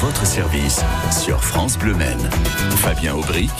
[0.00, 2.18] votre service sur France Bleu Maine.
[2.76, 3.50] Fabien Aubric,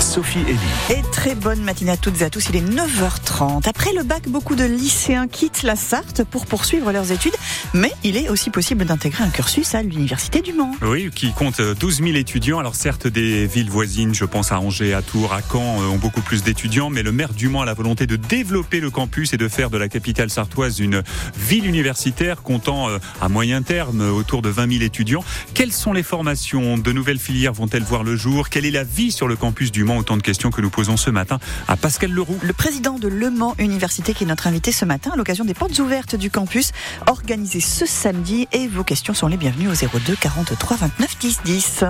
[0.00, 0.98] Sophie Elie.
[0.98, 2.48] Et très bonne matinée à toutes et à tous.
[2.48, 3.68] Il est 9h30.
[3.68, 7.34] Après le bac, beaucoup de lycéens quittent la Sarthe pour poursuivre leurs études.
[7.74, 10.72] Mais il est aussi possible d'intégrer un cursus à l'Université du Mans.
[10.82, 12.58] Oui, qui compte 12 000 étudiants.
[12.58, 15.98] Alors certes, des villes voisines, je pense à Angers, à Tours, à Caen, euh, ont
[15.98, 16.90] beaucoup plus d'étudiants.
[16.90, 19.70] Mais le maire du Mans a la volonté de développer le campus et de faire
[19.70, 21.02] de la capitale sartoise une
[21.36, 25.24] ville universitaire comptant euh, à moyen terme autour de 20 000 étudiants.
[25.54, 28.50] Quelles sont les formations De nouvelles filières vont-elles voir le jour?
[28.50, 29.96] Quelle est la vie sur le campus du Mans?
[29.96, 32.38] Autant de questions que nous posons ce matin à Pascal Leroux.
[32.40, 35.54] Le président de Le Mans Université qui est notre invité ce matin à l'occasion des
[35.54, 36.70] portes ouvertes du campus
[37.08, 41.84] organisé ce samedi et vos questions sont les bienvenues au 02 43 29 10 10.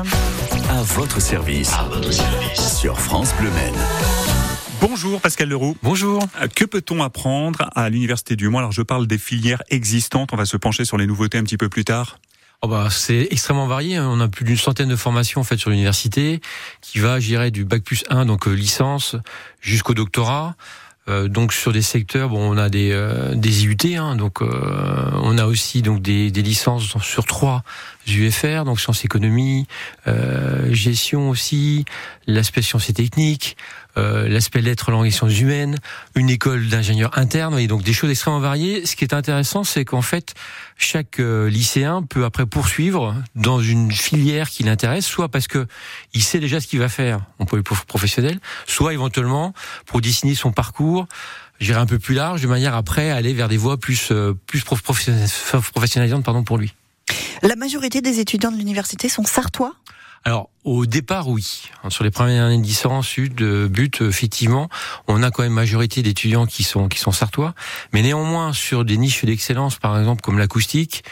[0.71, 1.75] À votre service.
[1.75, 2.79] À votre service.
[2.79, 3.75] Sur France Bleu Maine.
[4.81, 5.77] Bonjour Pascal Leroux.
[5.83, 6.27] Bonjour.
[6.41, 8.61] Euh, Que peut-on apprendre à l'Université du Mans?
[8.61, 11.59] Alors je parle des filières existantes, on va se pencher sur les nouveautés un petit
[11.59, 12.17] peu plus tard.
[12.65, 13.97] Oh bah, c'est extrêmement varié.
[13.97, 14.09] hein.
[14.09, 16.41] On a plus d'une centaine de formations en fait sur l'université,
[16.81, 19.17] qui va, j'irais, du bac plus 1, donc euh, licence,
[19.61, 20.55] jusqu'au doctorat.
[21.09, 25.11] Euh, donc sur des secteurs, bon, on a des euh, des IUT, hein, donc euh,
[25.15, 27.65] on a aussi donc des, des licences sur trois
[28.07, 29.67] UFR, donc sciences économie,
[30.07, 31.85] euh, gestion aussi,
[32.29, 33.57] l'aspect sciences et techniques,
[33.97, 35.77] euh, l'aspect lettres, langues et sciences humaines,
[36.15, 38.87] une école d'ingénieurs internes, et donc des choses extrêmement variées.
[38.87, 40.35] Ce qui est intéressant, c'est qu'en fait,
[40.77, 45.67] chaque euh, lycéen peut après poursuivre dans une filière qui l'intéresse, soit parce que
[46.15, 49.53] il sait déjà ce qu'il va faire, on peut le professionnel, soit éventuellement
[49.87, 51.07] pour dessiner son parcours,
[51.61, 54.35] j'irai un peu plus large, de manière après à aller vers des voies plus euh,
[54.47, 56.75] plus professionnalisantes pardon pour lui.
[57.43, 59.75] La majorité des étudiants de l'université sont sartois?
[60.25, 61.65] Alors, au départ, oui.
[61.89, 64.69] Sur les premières années de licence, sud, euh, but, effectivement,
[65.09, 67.55] on a quand même majorité d'étudiants qui sont qui sont sartois.
[67.93, 71.03] Mais néanmoins, sur des niches d'excellence, par exemple comme l'acoustique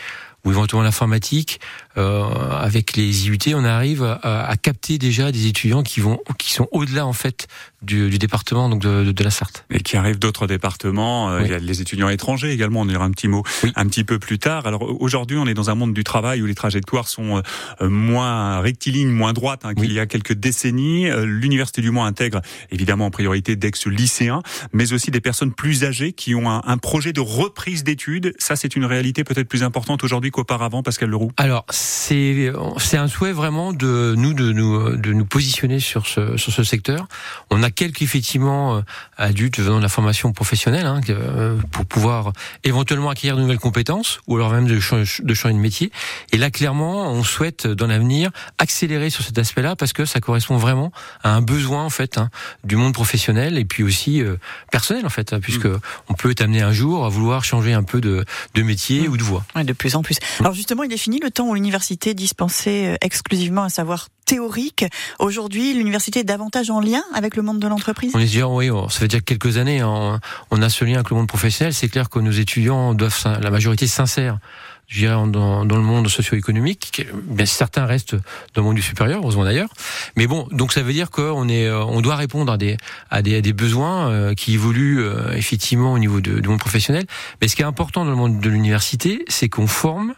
[0.44, 1.61] ou éventuellement l'informatique,
[1.98, 2.22] euh,
[2.58, 6.69] avec les IUT, on arrive à, à capter déjà des étudiants qui vont qui sont
[6.70, 7.48] au-delà en fait
[7.83, 9.64] du, du département donc de, de, de la Sarthe.
[9.70, 11.45] Et qui arrivent d'autres départements, euh, Oui.
[11.46, 13.73] il y a les étudiants étrangers également, on dira un petit mot Oui.
[13.77, 14.67] un petit peu plus tard.
[14.67, 17.42] Alors aujourd'hui, on est dans un monde du travail où les trajectoires sont
[17.80, 19.95] euh, moins rectilignes, moins droites hein, qu'il Oui.
[19.95, 21.08] y a quelques décennies.
[21.08, 22.40] Euh, L'Université du Mans intègre
[22.70, 24.42] évidemment en priorité d'ex-lycéens,
[24.73, 28.35] mais aussi des personnes plus âgées qui ont un, un projet de reprise d'études.
[28.39, 31.30] Ça, c'est une réalité peut-être plus importante aujourd'hui qu'auparavant, Pascal Leroux.
[31.36, 36.36] Alors c'est c'est un souhait vraiment de nous de nous de nous positionner sur ce
[36.36, 37.07] sur ce secteur.
[37.51, 38.81] On a quelques effectivement euh,
[39.17, 42.33] adultes venant de la formation professionnelle hein, euh, pour pouvoir
[42.64, 45.92] éventuellement acquérir de nouvelles compétences ou alors même de changer de changer de métier.
[46.33, 50.57] Et là clairement, on souhaite dans l'avenir accélérer sur cet aspect-là parce que ça correspond
[50.57, 50.92] vraiment
[51.23, 52.31] à un besoin en fait hein,
[52.64, 54.37] du monde professionnel et puis aussi euh,
[54.70, 55.69] personnel en fait, hein, puisque
[56.08, 59.17] on peut être amené un jour à vouloir changer un peu de de métier ou
[59.17, 59.45] de voie.
[59.55, 60.17] Ouais, de plus en plus.
[60.41, 64.85] Alors justement, il est fini le temps où l'université dispensait euh, exclusivement un savoir théorique.
[65.18, 68.13] Aujourd'hui, l'université est davantage en lien avec le monde de l'entreprise.
[68.14, 70.20] On est déjà, oui, ça fait déjà quelques années, hein,
[70.52, 71.74] on a ce lien avec le monde professionnel.
[71.74, 74.39] C'est clair que nos étudiants doivent, la majorité s'insèrent,
[74.86, 77.05] je dirais, dans, le monde socio-économique.
[77.24, 79.70] Bien, certains restent dans le monde du supérieur, heureusement d'ailleurs.
[80.14, 82.77] Mais bon, donc ça veut dire qu'on est, euh, on doit répondre à des,
[83.11, 86.61] à des, à des besoins euh, qui évoluent euh, effectivement au niveau de- du monde
[86.61, 87.05] professionnel.
[87.40, 90.14] Mais ce qui est important dans le monde de l'université, c'est qu'on forme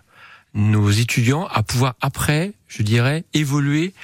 [0.55, 3.95] nos étudiants à pouvoir après, je dirais, évoluer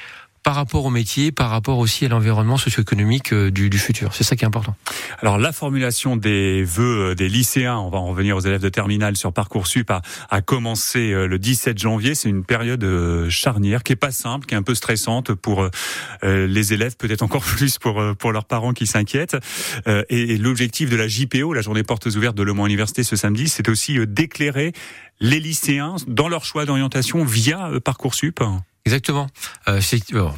[0.48, 4.14] par rapport au métier, par rapport aussi à l'environnement socio-économique euh, du, du futur.
[4.14, 4.74] C'est ça qui est important.
[5.20, 8.70] Alors la formulation des vœux euh, des lycéens, on va en revenir aux élèves de
[8.70, 10.00] terminale sur parcoursup, a,
[10.30, 12.14] a commencé euh, le 17 janvier.
[12.14, 12.82] C'est une période
[13.28, 15.68] charnière qui est pas simple, qui est un peu stressante pour
[16.22, 19.36] les élèves, peut-être encore plus pour pour leurs parents qui s'inquiètent.
[19.86, 23.16] Et, et l'objectif de la JPO, la journée portes ouvertes de Le Mans Université ce
[23.16, 24.72] samedi, c'est aussi d'éclairer
[25.20, 28.40] les lycéens dans leur choix d'orientation via parcoursup.
[28.88, 29.26] Exactement.
[29.68, 29.82] Euh,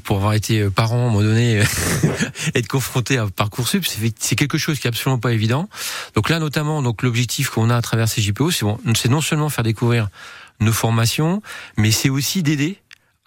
[0.03, 1.63] pour avoir été euh, parent à un moment donné,
[2.57, 3.87] être confronté à parcoursup,
[4.19, 5.69] c'est quelque chose qui est absolument pas évident.
[6.17, 9.51] Donc là, notamment, donc l'objectif qu'on a à travers ces JPO, c'est bon, non seulement
[9.51, 10.09] faire découvrir
[10.59, 11.43] nos formations,
[11.77, 12.81] mais c'est aussi d'aider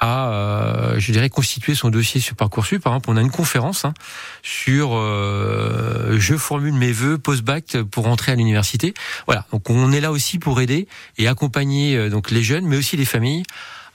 [0.04, 2.84] à, euh, je dirais, constituer son dossier sur Parcoursup.
[2.84, 3.94] Par exemple, on a une conférence hein,
[4.42, 8.94] sur euh, je formule mes vœux post-bac pour entrer à l'université.
[9.28, 12.76] Voilà, donc on est là aussi pour aider et accompagner euh, donc les jeunes, mais
[12.76, 13.44] aussi les familles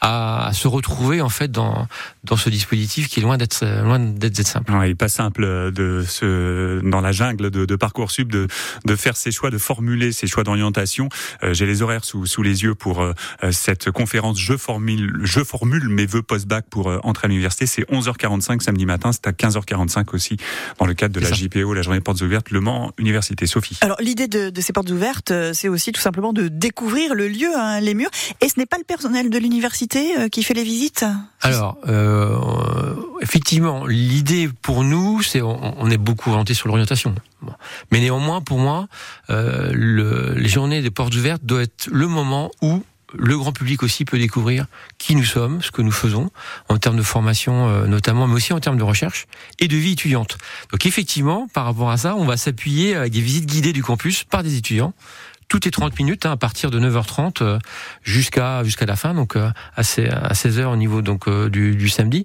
[0.01, 1.87] à, à se retrouver en fait dans
[2.25, 4.73] dans ce dispositif qui est loin d'être loin d'être simple.
[4.73, 8.47] Ouais, il est pas simple euh, de se dans la jungle de, de parcoursup de
[8.85, 11.09] de faire ses choix, de formuler ses choix d'orientation.
[11.43, 13.13] Euh, J'ai les horaires sous sous les yeux pour euh,
[13.51, 14.39] cette conférence.
[14.39, 17.67] Je formule je formule mes vœux post-bac pour euh, entrer à l'université.
[17.67, 19.11] C'est 11h45 samedi matin.
[19.13, 20.37] C'est à 15h45 aussi
[20.79, 21.35] dans le cadre de la ça.
[21.35, 23.47] JPO, la journée portes ouvertes Le Mans Université.
[23.47, 23.79] Sophie.
[23.81, 27.29] Alors l'idée de, de ces portes ouvertes, euh, c'est aussi tout simplement de découvrir le
[27.29, 28.11] lieu, hein, les murs.
[28.43, 31.05] Et ce n'est pas le personnel de l'université l'université qui fait les visites?
[31.43, 37.15] Alors, euh, effectivement, l'idée pour nous, c'est on, est beaucoup orienté sur l'orientation.
[37.91, 38.89] Mais néanmoins, pour moi,
[39.31, 42.83] euh, le, les journées des portes ouvertes doivent être le moment où
[43.15, 44.67] le grand public aussi peut découvrir
[44.99, 46.31] qui nous sommes, ce que nous faisons,
[46.69, 49.27] en termes de formation euh, notamment, mais aussi en termes de recherche
[49.59, 50.37] et de vie étudiante.
[50.71, 54.25] Donc effectivement, par rapport à ça, on va s'appuyer avec des visites guidées du campus
[54.25, 54.93] par des étudiants
[55.49, 57.59] tout est 30 minutes hein, à partir de 9h30 euh,
[58.03, 62.25] jusqu'à jusqu'à la fin donc euh, à 16h au niveau donc du, du, samedi.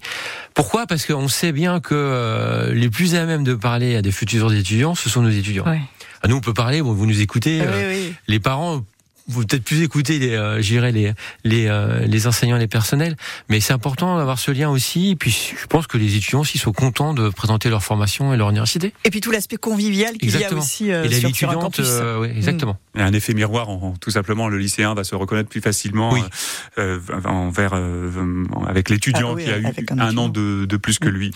[0.53, 0.85] Pourquoi?
[0.87, 4.95] Parce qu'on sait bien que les plus à même de parler à des futurs étudiants,
[4.95, 5.65] ce sont nos étudiants.
[5.65, 5.81] Ouais.
[6.21, 7.61] Ah, nous on peut parler, bon, vous nous écoutez,
[8.27, 8.83] les parents
[9.27, 13.15] vous peut-être plus écouter les, euh, les les euh, les enseignants, les personnels,
[13.49, 15.11] mais c'est important d'avoir ce lien aussi.
[15.11, 18.37] Et puis je pense que les étudiants aussi sont contents de présenter leur formation et
[18.37, 18.93] leur université.
[19.05, 21.87] Et puis tout l'aspect convivial qu'il y a aussi euh, sur, sur, un campus.
[21.89, 22.77] Euh, oui, exactement.
[22.95, 22.99] Mm.
[22.99, 26.13] un effet miroir, en, tout simplement, le lycéen va se reconnaître plus facilement
[26.77, 27.73] euh, envers
[28.67, 29.67] avec l'étudiant ah qui a eu
[29.97, 31.11] un, an de, de, plus que mm.
[31.11, 31.31] lui.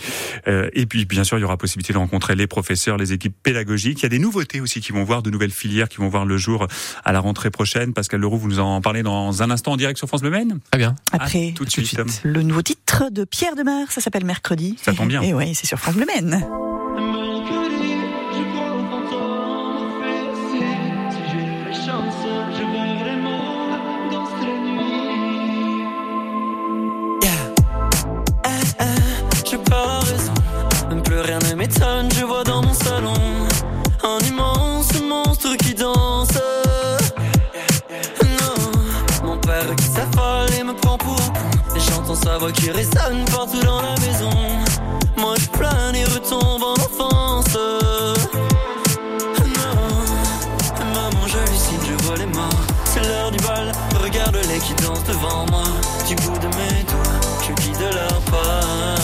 [0.46, 4.00] et puis bien sûr, il y aura possibilité de rencontrer les professeurs, les équipes pédagogiques.
[4.00, 6.26] Il y a des nouveautés aussi qui vont voir de nouvelles filières qui vont voir
[6.26, 6.66] le jour
[7.04, 7.77] à la rentrée prochaine.
[7.94, 10.58] Pascal Leroux, vous nous en parlez dans un instant en direct sur France Bleu Maine
[10.70, 10.96] Très bien.
[11.12, 11.98] Après, tout de suite.
[12.22, 14.76] Le nouveau titre de Pierre Demar, ça s'appelle Mercredi.
[14.82, 15.22] Ça tombe bien.
[15.22, 16.44] Et oui, c'est sur France Bleu Maine.
[42.52, 44.30] Qui résonne partout dans la maison.
[45.16, 47.56] Moi je plane et retombe en enfance.
[49.58, 49.78] Non,
[50.94, 52.48] maman j'hallucine, je vois les morts.
[52.84, 53.72] C'est l'heure du bal,
[54.02, 55.64] regarde-les qui dansent devant moi.
[56.06, 58.96] Du bout de mes doigts, je guide leur pas.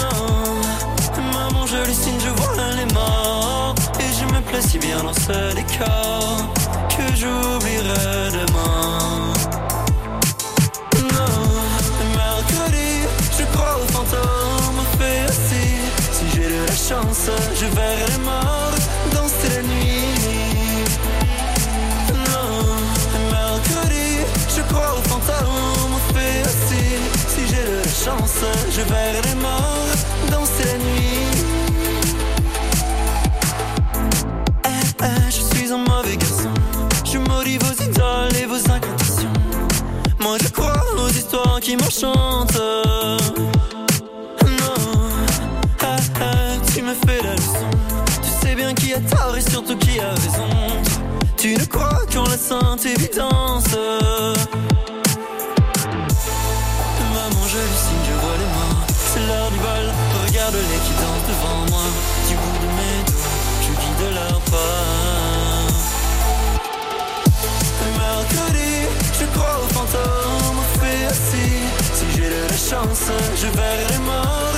[0.00, 3.74] Non, maman j'hallucine, je vois les morts.
[4.00, 6.52] Et je me plais si bien dans ce décor
[6.88, 9.39] que j'oublierai demain.
[16.90, 18.74] Je verrai les morts
[19.14, 20.10] danser la nuit.
[22.26, 22.64] Non,
[23.30, 26.84] mercredi, je crois aux fantômes, on fait aussi.
[27.28, 28.42] Si j'ai la chance,
[28.72, 29.94] je verrai les morts
[30.32, 31.28] danser la nuit.
[34.64, 36.50] Eh, eh, je suis un mauvais garçon.
[37.04, 39.32] Je maudis vos idoles et vos incantations.
[40.18, 42.58] Moi je crois aux histoires qui m'enchantent.
[49.60, 50.48] Surtout qui a raison.
[51.36, 53.74] Tu ne crois qu'en la sainte évidence.
[57.14, 58.78] Maman, signe, je vois les mains.
[59.12, 59.86] C'est l'heure du bal,
[60.26, 61.86] regarde-les qui dansent devant moi.
[62.28, 64.86] Du bout de mes doigts, je guide leur pas.
[67.98, 68.74] Mercredi,
[69.18, 71.60] je crois aux fantômes, au fait assis.
[71.94, 74.49] Si j'ai de la chance, je verrai les morts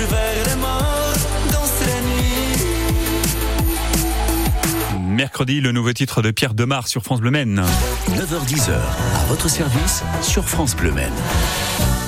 [0.00, 0.56] je verrai
[2.02, 2.60] nuit.
[4.98, 7.62] Mercredi, le nouveau titre de Pierre Demar sur France Bleu Maine.
[8.08, 11.12] 9h10h, à votre service sur France Bleu Maine.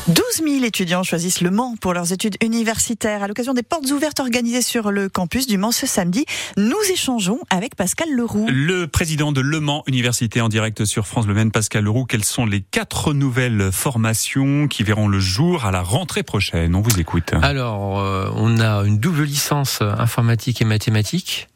[0.08, 3.22] 12 000 étudiants choisissent Le Mans pour leurs études universitaires.
[3.22, 7.38] À l'occasion des portes ouvertes organisées sur le campus du Mans ce samedi, nous échangeons
[7.50, 8.48] avec Pascal Leroux.
[8.50, 12.04] Le président de Le Mans Université en direct sur France Le Maine, Pascal Leroux.
[12.04, 16.74] Quelles sont les quatre nouvelles formations qui verront le jour à la rentrée prochaine?
[16.74, 17.32] On vous écoute.
[17.40, 21.48] Alors, euh, on a une double licence informatique et mathématiques.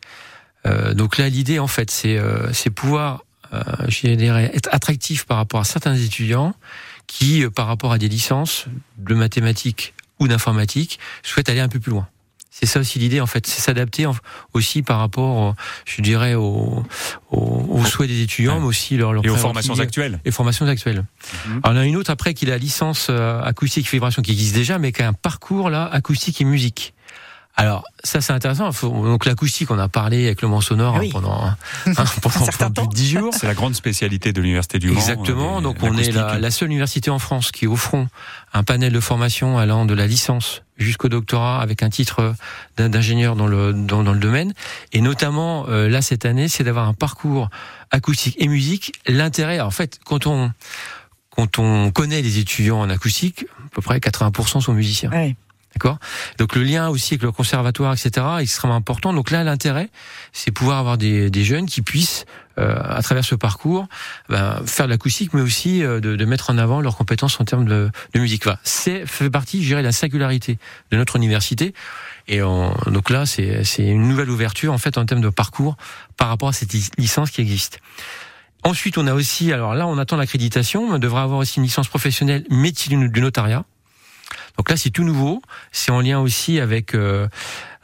[0.66, 3.24] Euh, donc là, l'idée, en fait, c'est euh, pouvoir,
[3.88, 6.54] je dirais, être attractif par rapport à certains étudiants
[7.06, 8.66] qui, euh, par rapport à des licences
[8.98, 12.08] de mathématiques ou d'informatique, souhaitent aller un peu plus loin.
[12.58, 14.06] C'est ça aussi l'idée, en fait, c'est s'adapter
[14.54, 16.82] aussi par rapport, je dirais, aux,
[17.30, 20.20] aux, souhaits des étudiants, mais aussi leur, et aux formations actuelles.
[20.24, 21.04] Et formations actuelles.
[21.48, 21.60] Mhm.
[21.62, 24.54] Alors, on a une autre après qui est la licence euh, acoustique vibration qui existe
[24.54, 26.94] déjà, mais qui a un parcours là acoustique et musique.
[27.58, 28.70] Alors ça c'est intéressant.
[28.82, 31.56] donc l'acoustique, on a parlé avec le Mans sonore hein, pendant, hein,
[32.22, 33.34] pendant, plus de 10 jours.
[33.34, 34.98] C'est la grande spécialité de l'université du Mans.
[34.98, 35.58] Exactement.
[35.58, 38.06] Euh, donc on est la, la, seule université en France qui offre
[38.52, 42.34] un panel de formation allant de la licence jusqu'au doctorat avec un titre
[42.76, 44.52] d'ingénieur dans le dans, dans, le domaine.
[44.92, 47.48] Et notamment euh, là cette année, c'est d'avoir un parcours
[47.90, 48.92] acoustique et musique.
[49.06, 50.52] L'intérêt, en fait, quand on
[51.30, 55.10] quand on connaît les étudiants en acoustique, à peu près 80% sont musiciens.
[55.76, 55.98] D'accord
[56.38, 59.12] Donc le lien aussi avec le conservatoire, etc., est extrêmement important.
[59.12, 59.90] Donc là, l'intérêt,
[60.32, 62.24] c'est pouvoir avoir des, des jeunes qui puissent,
[62.58, 63.86] euh, à travers ce parcours,
[64.30, 67.44] ben, faire de l'acoustique, mais aussi euh, de, de, mettre en avant leurs compétences en
[67.44, 68.44] termes de, de musique.
[68.44, 68.58] Voilà.
[68.62, 70.58] C'est fait partie, je dirais, de la singularité
[70.90, 71.74] de notre université.
[72.26, 75.76] Et on, donc là, c'est une nouvelle ouverture en fait en termes de parcours
[76.16, 77.80] par rapport à cette licence qui existe.
[78.64, 80.88] Ensuite, on a aussi, alors là, on attend l'accréditation.
[80.88, 83.66] On devra avoir aussi une licence professionnelle métier du notariat.
[84.56, 85.42] Donc là, c'est tout nouveau.
[85.72, 87.28] C'est en lien aussi avec euh,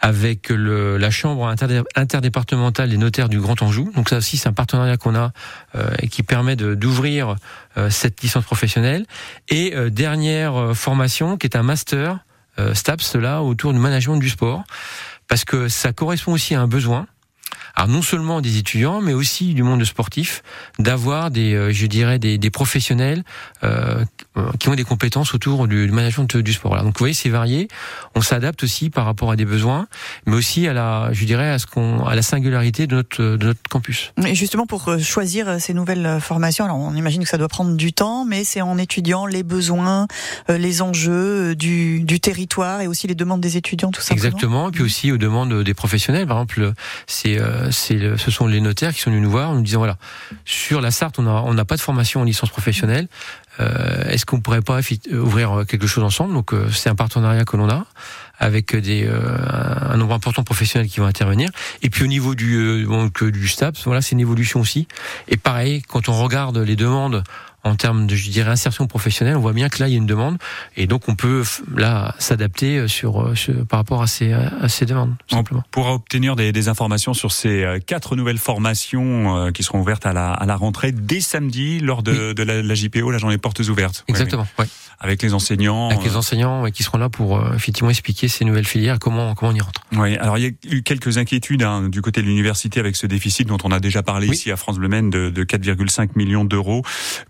[0.03, 1.55] avec le, la chambre
[1.95, 3.93] interdépartementale des notaires du Grand Anjou.
[3.95, 5.31] Donc ça aussi, c'est un partenariat qu'on a
[5.77, 7.37] euh, et qui permet d'ouvrir
[7.77, 9.07] euh, cette licence professionnelle.
[9.49, 12.19] Et euh, dernière formation, qui est un master
[12.75, 14.65] STAPS là autour du management du sport,
[15.27, 17.07] parce que ça correspond aussi à un besoin
[17.75, 20.43] alors non seulement des étudiants, mais aussi du monde sportif,
[20.79, 23.25] d'avoir des, euh, je dirais, des, des professionnels
[23.65, 24.05] euh,
[24.59, 26.77] qui ont des compétences autour du, management du sport.
[26.77, 27.69] Donc vous voyez, c'est varié.
[28.15, 29.89] On s'adapte aussi par rapport à des besoins,
[30.27, 33.47] mais aussi à la, je dirais, à ce qu'on, à la singularité de notre de
[33.47, 34.13] notre campus.
[34.27, 37.77] Et justement pour euh, choisir ces nouvelles formations, alors on imagine que ça doit prendre
[37.77, 40.07] du temps, mais c'est en étudiant les besoins,
[40.49, 44.15] les enjeux du, du territoire et aussi les demandes des étudiants, tout ça.
[44.15, 44.69] Exactement.
[44.69, 46.27] Et puis aussi aux demandes des professionnels.
[46.27, 46.73] Par exemple,
[47.07, 47.39] c'est
[47.71, 49.97] c'est ce sont les notaires qui sont venus nous voir en nous disant voilà
[50.45, 53.09] sur la Sarthe on n'a on n'a pas de formation en licence professionnelle
[53.52, 54.81] euh, est-ce qu'on pourrait pas
[55.13, 56.35] ouvrir quelque chose ensemble?
[56.35, 57.87] Donc euh, c'est un partenariat que l'on a
[58.39, 59.37] avec des euh,
[59.91, 61.51] un nombre important de professionnels qui vont intervenir.
[61.83, 64.89] Et puis au niveau du donc du STAPS voilà c'est une évolution aussi.
[65.29, 67.23] Et pareil quand on regarde les demandes
[67.65, 69.99] en termes de, je dirais, insertion professionnelle, on voit bien que là, il y a
[69.99, 70.39] une demande,
[70.77, 71.45] et donc on peut
[71.77, 75.15] là s'adapter euh, sur, euh, sur, par rapport à ces, à ces demandes.
[75.31, 75.63] Simplement.
[75.71, 80.13] Pour obtenir des, des, informations sur ces euh, quatre nouvelles formations qui seront ouvertes à
[80.13, 83.61] la, à la rentrée dès samedi lors de, de la, la, JPO, la journée portes
[83.61, 84.05] ouvertes.
[84.09, 84.47] Exactement.
[84.59, 84.67] Oui,
[85.01, 85.91] Avec les enseignants.
[85.91, 89.55] Avec les enseignants qui seront là pour effectivement expliquer ces nouvelles filières, comment comment on
[89.55, 89.83] y rentre.
[89.93, 90.17] Oui.
[90.17, 93.49] Alors il y a eu quelques inquiétudes hein, du côté de l'université avec ce déficit
[93.49, 96.83] dont on a déjà parlé ici à France Bleu Maine de, de 4,5 millions d'euros.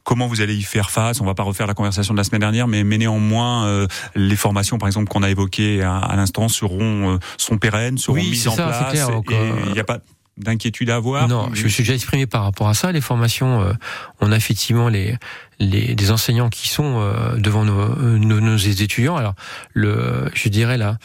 [0.05, 2.41] Comment vous allez y faire face On va pas refaire la conversation de la semaine
[2.41, 7.15] dernière, mais, mais néanmoins, euh, les formations, par exemple, qu'on a évoquées à, l'instant, seront,
[7.15, 8.91] euh, sont pérennes, seront mises en place.
[8.91, 9.99] Clair, et il n'y a pas
[10.39, 12.91] d'inquiétude à avoir Non, je me suis déjà exprimé par rapport à ça.
[12.91, 13.73] Les formations, euh,
[14.21, 15.17] on a effectivement les,
[15.59, 17.01] les des enseignants qui sont
[17.37, 19.17] devant nos, nos, nos, étudiants.
[19.17, 19.35] Alors,
[19.75, 20.97] le, je dirais là,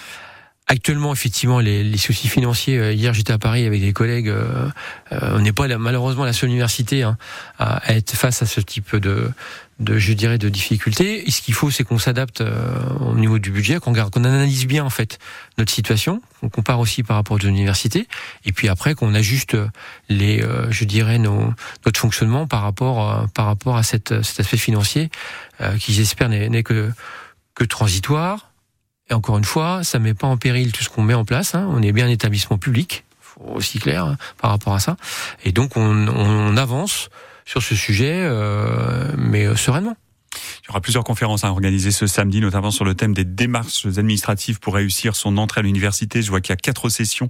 [0.70, 2.78] Actuellement, effectivement, les, les, soucis financiers.
[2.78, 4.28] Euh, hier, j'étais à Paris avec des collègues.
[4.28, 4.68] Euh,
[5.14, 7.18] euh, on n'est pas malheureusement la seule université hein,
[7.58, 9.32] à, être face à ce type de,
[9.80, 11.26] de je dirais, de difficultés.
[11.26, 12.44] Et ce qu'il faut, c'est qu'on s'adapte
[13.00, 15.20] au niveau du budget, qu'on qu'on analyse bien en fait
[15.58, 18.06] notre situation, qu'on compare aussi par rapport aux universités,
[18.44, 19.56] et puis après qu'on ajuste
[20.10, 21.54] les, je dirais, nos,
[21.86, 25.10] notre fonctionnement par rapport par rapport à cette, cet aspect financier
[25.80, 26.92] qui, j'espère, n'est que
[27.56, 28.47] que transitoire
[29.10, 31.56] et encore une fois, ça met pas en péril tout ce qu'on met en place.
[31.56, 31.68] Hein.
[31.72, 33.06] On est bien un établissement public,
[33.44, 34.98] aussi clair hein, par rapport à ça.
[35.44, 37.10] Et donc on, on avance
[37.46, 39.96] sur ce sujet, euh, mais euh, sereinement.
[40.34, 43.86] Il y aura plusieurs conférences à organiser ce samedi, notamment sur le thème des démarches
[43.86, 46.22] administratives pour réussir son entrée à l'université.
[46.22, 47.28] Je vois qu'il y a quatre sessions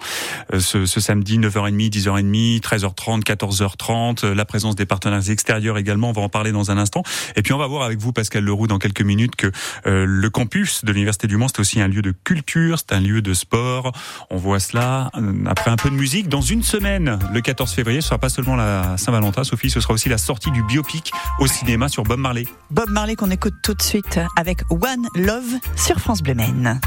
[0.53, 4.25] euh, ce, ce, samedi, 9h30, 10h30, 13h30, 14h30.
[4.31, 7.03] La présence des partenaires extérieurs également, on va en parler dans un instant.
[7.35, 9.51] Et puis on va voir avec vous, Pascal Leroux, dans quelques minutes, que
[9.85, 12.99] euh, le campus de l'Université du Mans, c'est aussi un lieu de culture, c'est un
[12.99, 13.91] lieu de sport.
[14.29, 16.29] On voit cela euh, après un peu de musique.
[16.29, 19.93] Dans une semaine, le 14 février, ce sera pas seulement la Saint-Valentin, Sophie, ce sera
[19.93, 22.45] aussi la sortie du biopic au cinéma sur Bob Marley.
[22.89, 26.79] Marley qu'on écoute tout de suite avec One Love sur France Bleu Maine.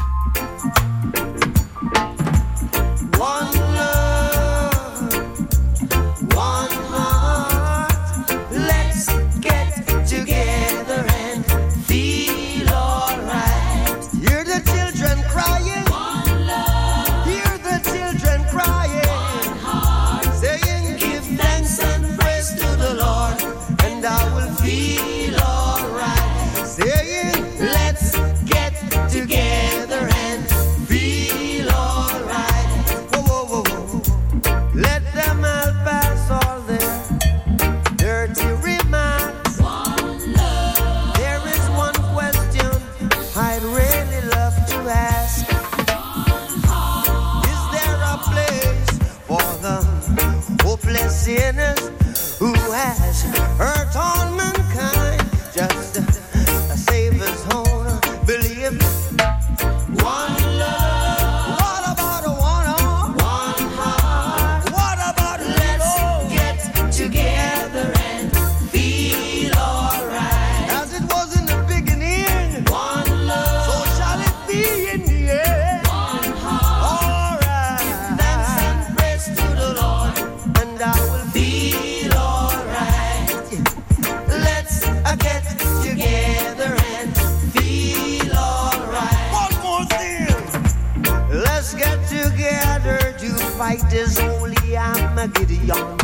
[95.28, 95.99] Gideon.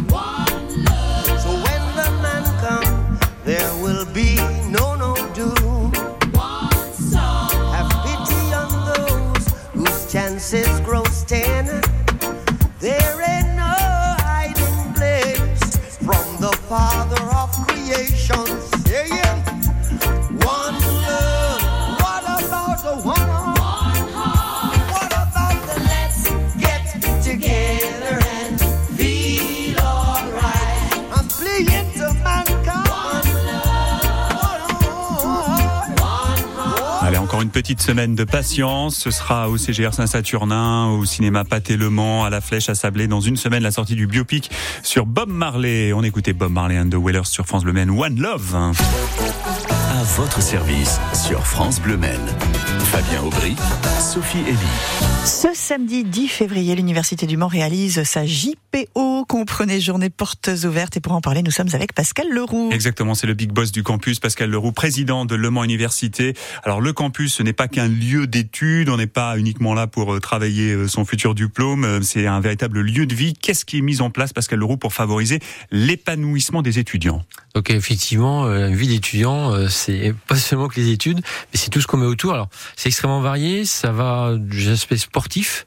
[37.66, 38.94] Petite semaine de patience.
[38.94, 43.08] Ce sera au CGR Saint-Saturnin, au cinéma Pâté Le Mans, à la Flèche à Sablé.
[43.08, 44.52] Dans une semaine, la sortie du biopic
[44.84, 45.92] sur Bob Marley.
[45.92, 47.90] On écoutait Bob Marley and the Wailers sur France Bleu Maine.
[47.90, 48.54] One Love.
[48.54, 52.55] À votre service sur France Bleu Maine.
[52.96, 53.54] Fabien Aubry,
[54.00, 55.06] Sophie Elie.
[55.26, 60.96] Ce samedi 10 février, l'Université du Mans réalise sa JPO, comprenez journée portes ouvertes.
[60.96, 62.70] Et pour en parler, nous sommes avec Pascal Leroux.
[62.72, 66.34] Exactement, c'est le big boss du campus, Pascal Leroux, président de Le Mans Université.
[66.62, 70.14] Alors le campus, ce n'est pas qu'un lieu d'études, on n'est pas uniquement là pour
[70.14, 73.34] euh, travailler euh, son futur diplôme, euh, c'est un véritable lieu de vie.
[73.34, 75.40] Qu'est-ce qui est mis en place, Pascal Leroux, pour favoriser
[75.72, 77.24] l'épanouissement des étudiants?
[77.56, 81.86] Donc effectivement, une vie d'étudiant, c'est pas seulement que les études, mais c'est tout ce
[81.86, 82.34] qu'on met autour.
[82.34, 85.66] Alors c'est extrêmement varié, ça va des aspects sportifs.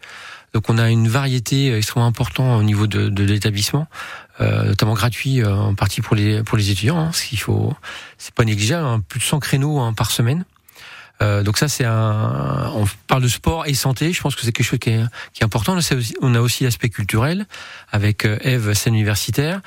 [0.53, 3.87] Donc on a une variété extrêmement importante au niveau de, de l'établissement,
[4.41, 6.99] euh, notamment gratuit euh, en partie pour les pour les étudiants.
[6.99, 7.73] Hein, ce qu'il faut,
[8.17, 10.45] c'est pas négligeable, hein, plus de 100 créneaux hein, par semaine.
[11.21, 14.13] Euh, donc ça c'est un, on parle de sport et santé.
[14.13, 15.77] Je pense que c'est quelque chose qui est, qui est important.
[16.21, 17.45] On a aussi l'aspect culturel
[17.91, 19.61] avec euh, Eve scène universitaire,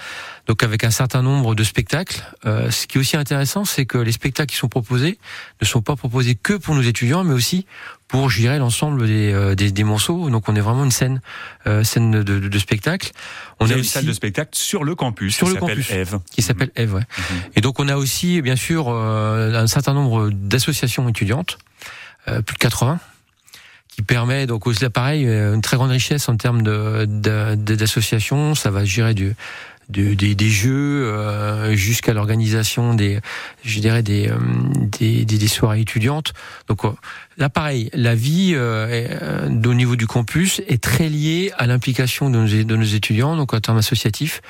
[0.46, 2.22] donc avec un certain nombre de spectacles.
[2.46, 5.18] Euh, ce qui est aussi intéressant, c'est que les spectacles qui sont proposés
[5.60, 7.66] ne sont pas proposés que pour nos étudiants, mais aussi
[8.12, 10.30] pour, je dirais, l'ensemble des, euh, des, des morceaux.
[10.30, 11.20] Donc on est vraiment une scène,
[11.66, 13.10] euh, scène de, de, de spectacle.
[13.58, 15.84] On a a une salle de spectacle sur le campus Sur qui le s'appelle.
[15.90, 16.18] Eve.
[16.30, 16.94] qui s'appelle Eve.
[16.94, 17.02] Ouais.
[17.56, 21.58] Et donc on a aussi, bien sûr, euh, un certain nombre d'associations étudiantes,
[22.28, 23.00] euh, plus de 80
[23.88, 27.04] qui permet donc aussi là pareil une très grande richesse en termes de-
[27.56, 29.34] d'associations ça va gérer du
[29.92, 33.20] de- des, des jeux euh, jusqu'à l'organisation des
[33.64, 34.38] je dirais des, euh,
[34.98, 36.32] des, des soirées étudiantes.
[36.68, 36.90] Donc euh,
[37.36, 41.66] là pareil la vie euh, est, euh, au niveau du campus est très liée à
[41.66, 44.40] l'implication de nos, de nos étudiants donc en termes associatifs.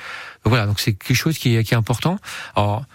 [0.43, 2.17] Donc voilà donc c'est quelque chose qui est, qui est important.
[2.55, 2.85] Alors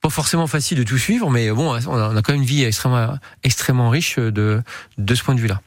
[0.00, 3.18] pas forcément facile de tout suivre, mais bon, on a, quand même une vie extrêmement,
[3.42, 4.62] extrêmement riche de,
[4.96, 5.60] de ce point de vue-là.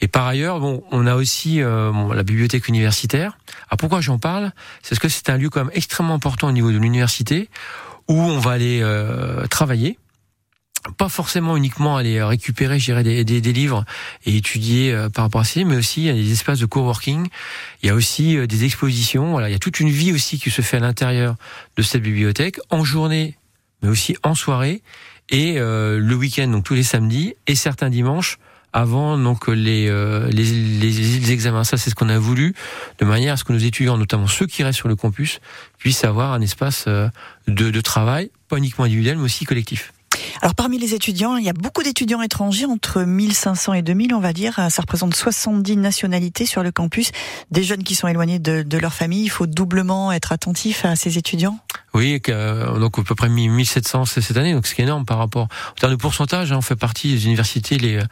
[0.00, 3.38] Et par ailleurs, bon, on a aussi euh, bon, la bibliothèque universitaire.
[3.68, 4.52] Alors pourquoi j'en parle?
[4.82, 7.48] C'est parce que c'est un lieu quand même extrêmement important au niveau de l'université
[8.08, 9.98] où on va aller euh, travailler.
[10.98, 13.84] Pas forcément uniquement aller récupérer, dirais, des, des, des livres
[14.24, 16.66] et étudier euh, par rapport à ça, mais aussi il y a des espaces de
[16.66, 17.26] coworking.
[17.82, 19.32] Il y a aussi euh, des expositions.
[19.32, 21.34] Voilà, il y a toute une vie aussi qui se fait à l'intérieur
[21.76, 23.36] de cette bibliothèque en journée
[23.82, 24.82] mais aussi en soirée
[25.28, 28.38] et euh, le week-end, donc tous les samedis et certains dimanches
[28.76, 31.64] avant donc les, euh, les, les, les examens.
[31.64, 32.54] Ça, c'est ce qu'on a voulu,
[32.98, 35.40] de manière à ce que nos étudiants, notamment ceux qui restent sur le campus,
[35.78, 37.08] puissent avoir un espace euh,
[37.48, 39.94] de, de travail, pas uniquement individuel, mais aussi collectif.
[40.42, 44.20] Alors parmi les étudiants, il y a beaucoup d'étudiants étrangers, entre 1500 et 2000 on
[44.20, 44.54] va dire.
[44.70, 47.10] Ça représente 70 nationalités sur le campus.
[47.50, 49.24] Des jeunes qui sont éloignés de, leur famille.
[49.24, 51.58] Il faut doublement être attentif à ces étudiants.
[51.94, 55.16] Oui, euh, donc à peu près 1700 cette année, donc ce qui est énorme par
[55.16, 56.52] rapport en termes de pourcentage.
[56.52, 58.02] Hein, on fait partie des universités les,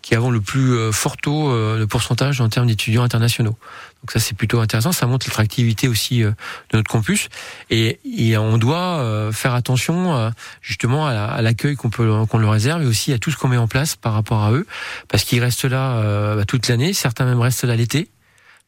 [0.00, 3.56] qui avons le plus euh, fort taux euh, de pourcentage en termes d'étudiants internationaux.
[4.02, 6.30] Donc ça c'est plutôt intéressant, ça montre l'attractivité aussi euh,
[6.72, 7.28] de notre campus.
[7.70, 7.98] Et,
[8.36, 12.50] on doit euh, faire attention euh, justement à la- à l'accueil qu'on peut qu'on leur
[12.52, 14.66] réserve et aussi à tout ce qu'on met en place par rapport à eux.
[15.08, 18.08] Parce qu'ils restent là bah, toute l'année, certains même restent là l'été.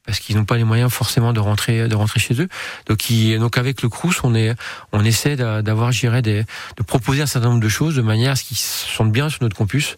[0.07, 2.49] Parce qu'ils n'ont pas les moyens forcément de rentrer de rentrer chez eux.
[2.87, 4.55] Donc, ils- donc avec le Crous, on est
[4.93, 6.45] on essaie d'a- d'avoir, des,
[6.77, 9.31] de proposer un certain nombre de choses de manière à ce qu'ils se sentent bien
[9.31, 9.97] sur notre campus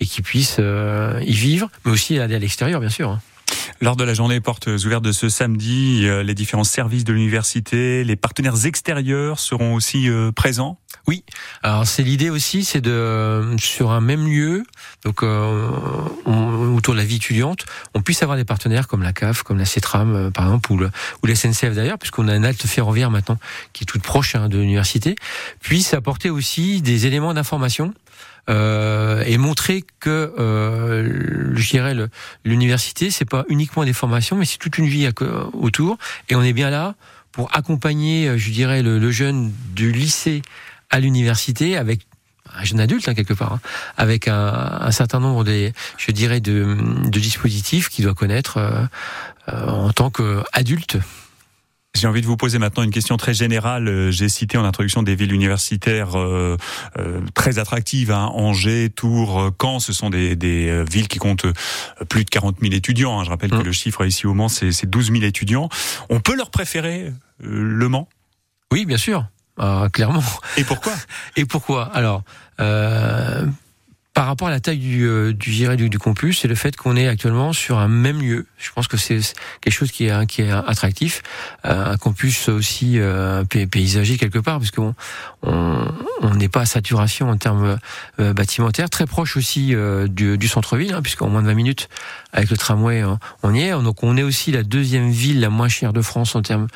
[0.00, 3.18] et qu'ils puissent euh, y vivre, mais aussi aller à l'extérieur, bien sûr.
[3.80, 8.02] Lors de la journée portes ouvertes de ce samedi, euh, les différents services de l'université,
[8.02, 10.80] les partenaires extérieurs seront aussi euh, présents.
[11.06, 11.24] Oui.
[11.62, 14.64] Alors c'est l'idée aussi, c'est de sur un même lieu,
[15.04, 15.70] donc euh,
[16.26, 17.64] autour de la vie étudiante,
[17.94, 20.76] on puisse avoir des partenaires comme la CAF, comme la CETRAM euh, par exemple, ou,
[20.76, 20.90] le,
[21.22, 23.38] ou la SNCF d'ailleurs, puisqu'on a une halte ferroviaire maintenant
[23.72, 25.14] qui est toute proche hein, de l'université,
[25.60, 27.94] puisse apporter aussi des éléments d'information.
[28.48, 31.94] Euh, et montrer que, euh, je dirais,
[32.44, 35.08] l'université, c'est pas uniquement des formations, mais c'est toute une vie
[35.52, 35.98] autour.
[36.28, 36.94] Et on est bien là
[37.32, 40.42] pour accompagner, euh, je dirais, le, le jeune du lycée
[40.90, 42.00] à l'université avec
[42.54, 43.60] un jeune adulte hein, quelque part, hein,
[43.96, 48.84] avec un, un, certain nombre des, je dirais, de, de dispositifs qu'il doit connaître euh,
[49.48, 50.98] euh, en tant qu'adulte.
[51.98, 53.88] J'ai envie de vous poser maintenant une question très générale.
[53.88, 56.56] Euh, j'ai cité en introduction des villes universitaires euh,
[56.96, 58.30] euh, très attractives, hein.
[58.34, 59.80] Angers, Tours, Caen.
[59.80, 61.46] Ce sont des, des, villes qui comptent
[62.08, 63.18] plus de 40 000 étudiants.
[63.18, 63.24] Hein.
[63.24, 63.62] Je rappelle que mmh.
[63.62, 65.68] le chiffre ici au Mans, c'est 12 000 étudiants.
[66.08, 68.08] On peut leur préférer Le Mans?
[68.70, 69.26] Oui, bien sûr.
[69.60, 70.22] Euh, clairement.
[70.56, 70.92] Et pourquoi?
[71.36, 71.84] Et pourquoi?
[71.92, 72.22] Alors,
[72.60, 73.44] euh,
[74.18, 76.96] par rapport à la taille du, euh, du, du, du campus, c'est le fait qu'on
[76.96, 78.46] est actuellement sur un même lieu.
[78.58, 79.20] Je pense que c'est
[79.60, 81.22] quelque chose qui est, qui est attractif.
[81.64, 84.96] Euh, un campus aussi euh, paysager quelque part, puisqu'on
[85.44, 87.78] on n'est pas à saturation en termes
[88.18, 89.72] bâtimentaires, très proche aussi
[90.08, 91.88] du, centre-ville, hein, puisqu'en moins de 20 minutes
[92.32, 93.04] avec le tramway,
[93.44, 93.70] on y est.
[93.70, 96.66] Donc on est aussi la deuxième ville la moins chère de France en termes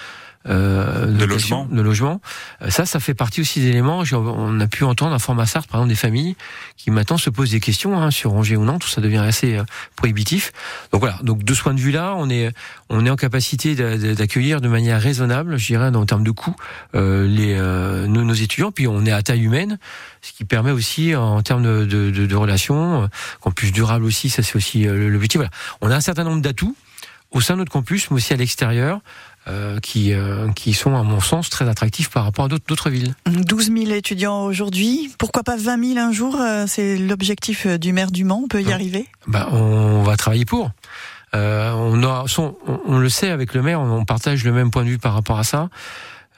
[0.48, 1.66] euh, de, logement.
[1.70, 2.20] de logement.
[2.62, 4.02] Euh, ça, ça fait partie aussi des éléments.
[4.12, 6.36] On a pu entendre un format Sartre, par exemple, des familles
[6.76, 8.78] qui maintenant se posent des questions hein, sur Angers ou non.
[8.78, 10.52] Tout ça devient assez euh, prohibitif.
[10.92, 11.18] Donc voilà.
[11.22, 12.52] Donc de ce point de vue-là, on est
[12.88, 16.56] on est en capacité d'accueillir de manière raisonnable, je dirais, en termes de coûts,
[16.94, 17.56] euh, les
[18.08, 18.72] nos, nos, étudiants.
[18.72, 19.78] Puis on est à taille humaine,
[20.20, 23.08] ce qui permet aussi en termes de, de, de, de relations,
[23.40, 24.28] campus durable aussi.
[24.28, 25.38] Ça, c'est aussi l'objectif.
[25.38, 25.50] Voilà.
[25.80, 26.76] On a un certain nombre d'atouts
[27.32, 29.00] au sein de notre campus, mais aussi à l'extérieur.
[29.48, 33.16] Euh, qui, euh, qui sont, à mon sens, très attractifs par rapport à d'autres villes.
[33.26, 35.12] 12 000 étudiants aujourd'hui.
[35.18, 38.42] Pourquoi pas 20 000 un jour euh, C'est l'objectif du maire du Mans.
[38.44, 40.70] On peut y arriver bah, On va travailler pour.
[41.34, 44.84] Euh, on, a, on, on, le sait avec le maire, on, partage le même point
[44.84, 45.70] de vue par rapport à ça.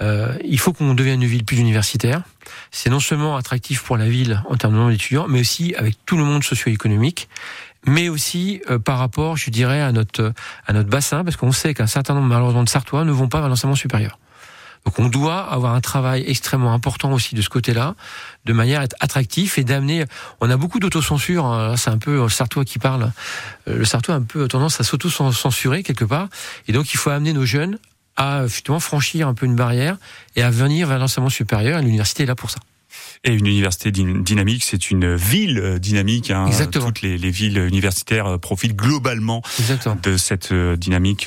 [0.00, 2.22] Euh, il faut qu'on devienne une ville plus universitaire.
[2.70, 5.96] C'est non seulement attractif pour la ville en termes de nombre d'étudiants, mais aussi avec
[6.06, 7.28] tout le monde socio-économique
[7.86, 10.32] mais aussi euh, par rapport, je dirais, à notre
[10.66, 13.40] à notre bassin, parce qu'on sait qu'un certain nombre malheureusement de Sartois ne vont pas
[13.40, 14.18] vers l'enseignement supérieur.
[14.84, 17.94] Donc on doit avoir un travail extrêmement important aussi de ce côté-là,
[18.44, 20.04] de manière à être attractif et d'amener.
[20.40, 21.46] On a beaucoup d'autocensure.
[21.46, 23.12] Hein, c'est un peu le Sartois qui parle.
[23.68, 26.28] Euh, le Sartois a un peu tendance à s'auto-censurer quelque part,
[26.68, 27.78] et donc il faut amener nos jeunes
[28.16, 29.96] à justement franchir un peu une barrière
[30.36, 31.80] et à venir vers l'enseignement supérieur.
[31.80, 32.60] Et l'université est là pour ça.
[33.24, 36.30] Et une université dynamique, c'est une ville euh, dynamique.
[36.30, 36.50] Hein.
[36.70, 39.96] Toutes les, les, villes universitaires euh, profitent globalement Exactement.
[40.02, 41.26] de cette euh, dynamique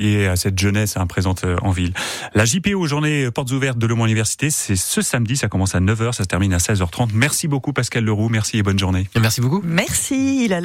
[0.00, 1.94] et à cette jeunesse hein, présente en ville.
[2.34, 5.80] La JPO, journée portes ouvertes de Le Mans Université, c'est ce samedi, ça commence à
[5.80, 7.10] 9h, ça se termine à 16h30.
[7.14, 9.08] Merci beaucoup Pascal Leroux, merci et bonne journée.
[9.18, 9.62] Merci beaucoup.
[9.64, 10.44] Merci.
[10.44, 10.60] Il a